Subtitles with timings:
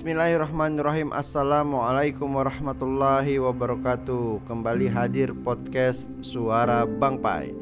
[0.00, 1.12] Bismillahirrahmanirrahim.
[1.12, 4.48] Assalamualaikum warahmatullahi wabarakatuh.
[4.48, 7.52] Kembali hadir podcast Suara Bang Pai.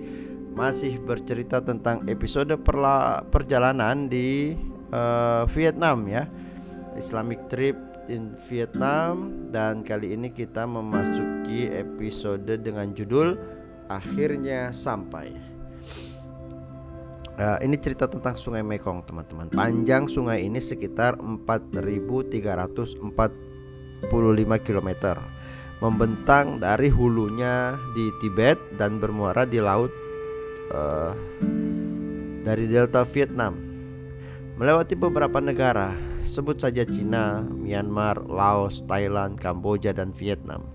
[0.55, 4.55] Masih bercerita tentang episode perla perjalanan di
[4.95, 6.31] uh, Vietnam ya.
[6.95, 7.75] Islamic trip
[8.07, 9.51] in Vietnam.
[9.51, 13.35] Dan kali ini kita memasuki episode dengan judul
[13.91, 15.58] Akhirnya Sampai
[17.39, 19.47] Uh, ini cerita tentang Sungai Mekong, teman-teman.
[19.55, 22.99] Panjang sungai ini sekitar 4.345
[24.67, 24.91] km,
[25.79, 29.95] membentang dari hulunya di Tibet dan bermuara di laut
[30.75, 31.15] uh,
[32.43, 33.55] dari delta Vietnam,
[34.59, 35.95] melewati beberapa negara,
[36.27, 40.67] sebut saja Cina, Myanmar, Laos, Thailand, Kamboja, dan Vietnam.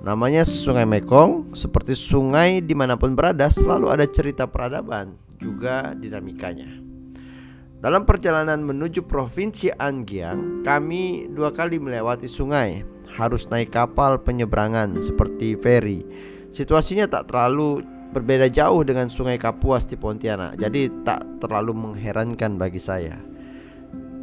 [0.00, 6.68] Namanya Sungai Mekong, seperti sungai di mana pun berada, selalu ada cerita peradaban juga dinamikanya.
[7.80, 12.84] Dalam perjalanan menuju provinsi Angiang, kami dua kali melewati sungai,
[13.16, 16.04] harus naik kapal penyeberangan seperti feri.
[16.52, 17.80] Situasinya tak terlalu
[18.12, 23.16] berbeda jauh dengan Sungai Kapuas di Pontianak, jadi tak terlalu mengherankan bagi saya.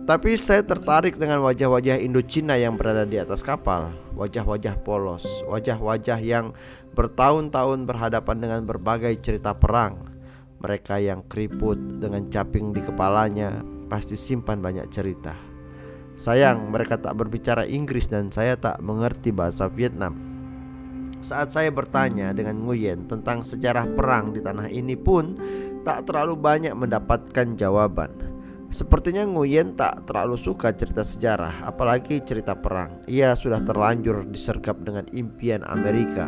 [0.06, 6.54] Tapi saya tertarik dengan wajah-wajah Indochina yang berada di atas kapal, wajah-wajah polos, wajah-wajah yang
[6.94, 10.17] bertahun-tahun berhadapan dengan berbagai cerita perang
[10.58, 15.33] mereka yang keriput dengan caping di kepalanya pasti simpan banyak cerita.
[16.17, 20.17] Sayang, mereka tak berbicara Inggris dan saya tak mengerti bahasa Vietnam.
[21.22, 25.38] Saat saya bertanya dengan Nguyen tentang sejarah perang di tanah ini pun
[25.85, 28.09] tak terlalu banyak mendapatkan jawaban.
[28.67, 33.00] Sepertinya Nguyen tak terlalu suka cerita sejarah, apalagi cerita perang.
[33.08, 36.28] Ia sudah terlanjur disergap dengan impian Amerika,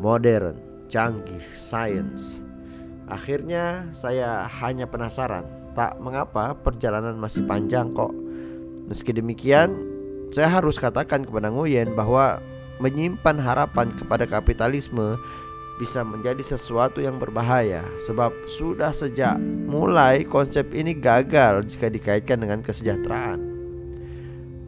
[0.00, 0.56] modern,
[0.88, 2.47] canggih, sains.
[3.08, 8.12] Akhirnya saya hanya penasaran, tak mengapa perjalanan masih panjang kok.
[8.84, 9.72] Meski demikian,
[10.28, 12.36] saya harus katakan kepada Nguyen bahwa
[12.84, 15.16] menyimpan harapan kepada kapitalisme
[15.80, 22.60] bisa menjadi sesuatu yang berbahaya sebab sudah sejak mulai konsep ini gagal jika dikaitkan dengan
[22.60, 23.40] kesejahteraan.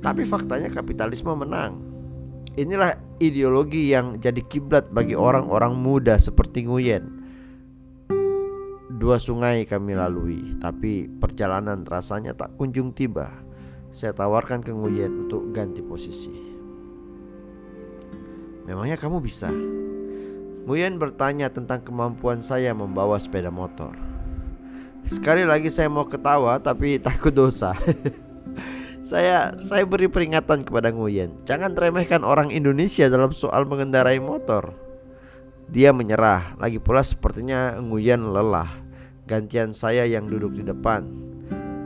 [0.00, 1.76] Tapi faktanya kapitalisme menang.
[2.56, 7.19] Inilah ideologi yang jadi kiblat bagi orang-orang muda seperti Nguyen
[9.00, 13.32] Dua sungai kami lalui, tapi perjalanan rasanya tak kunjung tiba.
[13.96, 16.28] Saya tawarkan ke Nguyen untuk ganti posisi.
[18.68, 19.48] Memangnya kamu bisa?
[20.68, 23.96] Nguyen bertanya tentang kemampuan saya membawa sepeda motor.
[25.08, 27.72] Sekali lagi saya mau ketawa tapi takut dosa.
[29.00, 34.76] saya saya beri peringatan kepada Nguyen, jangan remehkan orang Indonesia dalam soal mengendarai motor.
[35.72, 38.89] Dia menyerah, lagi pula sepertinya Nguyen lelah.
[39.30, 41.06] Gantian saya yang duduk di depan.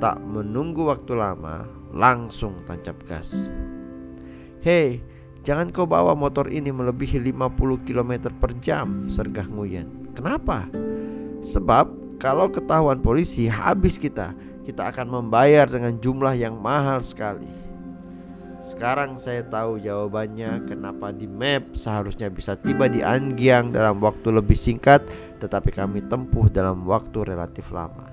[0.00, 3.52] Tak menunggu waktu lama Langsung tancap gas.
[4.64, 5.04] Hei
[5.44, 10.16] Jangan kau bawa motor ini melebihi 50 km per jam Sergah Nguyen.
[10.16, 10.64] Kenapa?
[11.44, 14.32] Sebab kalau ketahuan polisi habis kita
[14.64, 17.44] Kita akan membayar dengan jumlah yang mahal sekali
[18.64, 24.56] Sekarang saya tahu jawabannya Kenapa di map seharusnya bisa tiba di Angiang dalam waktu lebih
[24.56, 25.04] singkat
[25.36, 28.08] tetapi kami tempuh dalam waktu relatif lama.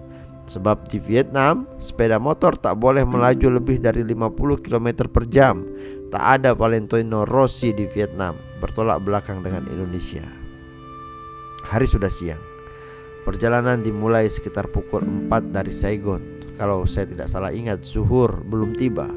[0.51, 5.63] Sebab di Vietnam, sepeda motor tak boleh melaju lebih dari 50 km per jam.
[6.11, 10.27] Tak ada Valentino Rossi di Vietnam, bertolak belakang dengan Indonesia.
[11.63, 12.43] Hari sudah siang.
[13.23, 16.43] Perjalanan dimulai sekitar pukul 4 dari Saigon.
[16.59, 19.07] Kalau saya tidak salah ingat, zuhur belum tiba.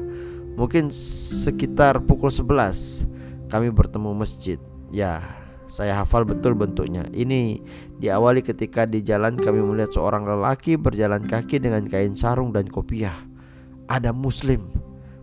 [0.55, 4.59] Mungkin sekitar pukul 11 kami bertemu masjid.
[4.87, 5.23] Ya,
[5.67, 7.03] saya hafal betul bentuknya.
[7.11, 7.59] Ini
[7.99, 13.15] diawali ketika di jalan kami melihat seorang lelaki berjalan kaki dengan kain sarung dan kopiah.
[13.91, 14.71] Ada muslim.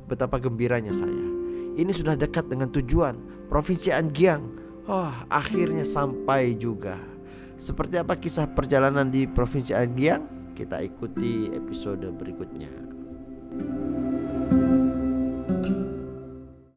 [0.06, 1.26] Betapa gembiranya saya.
[1.72, 3.16] Ini sudah dekat dengan tujuan,
[3.48, 4.44] Provinsi Angiang.
[4.84, 7.00] Oh, akhirnya sampai juga.
[7.56, 10.52] Seperti apa kisah perjalanan di Provinsi Angiang?
[10.52, 12.68] Kita ikuti episode berikutnya.